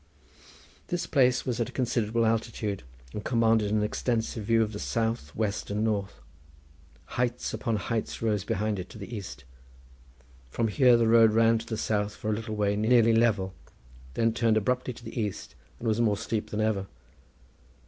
[0.87, 2.81] This place was at a considerable altitude,
[3.13, 6.15] and commanded an extensive view to the south, west, and north.
[7.05, 9.43] Heights upon heights rose behind it to the east.
[10.49, 13.53] From here the road ran to the south for a little way nearly level,
[14.15, 16.87] then turned abruptly to the east, and was more steep than ever.